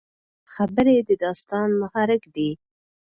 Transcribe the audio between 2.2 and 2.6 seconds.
دي.